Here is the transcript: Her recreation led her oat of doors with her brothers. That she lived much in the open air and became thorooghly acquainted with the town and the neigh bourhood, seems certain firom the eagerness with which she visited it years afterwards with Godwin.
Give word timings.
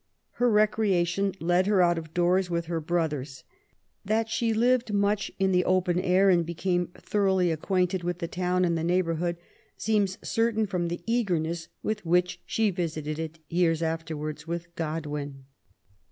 Her 0.41 0.49
recreation 0.49 1.35
led 1.39 1.67
her 1.67 1.83
oat 1.83 1.99
of 1.99 2.11
doors 2.11 2.49
with 2.49 2.65
her 2.65 2.79
brothers. 2.81 3.43
That 4.03 4.29
she 4.29 4.51
lived 4.51 4.91
much 4.91 5.29
in 5.37 5.51
the 5.51 5.63
open 5.63 5.99
air 5.99 6.31
and 6.31 6.43
became 6.43 6.87
thorooghly 6.99 7.53
acquainted 7.53 8.03
with 8.03 8.17
the 8.17 8.27
town 8.27 8.65
and 8.65 8.75
the 8.75 8.83
neigh 8.83 9.03
bourhood, 9.03 9.37
seems 9.77 10.17
certain 10.27 10.65
firom 10.65 10.89
the 10.89 11.03
eagerness 11.05 11.67
with 11.83 12.03
which 12.03 12.41
she 12.47 12.71
visited 12.71 13.19
it 13.19 13.37
years 13.47 13.83
afterwards 13.83 14.47
with 14.47 14.75
Godwin. 14.75 15.45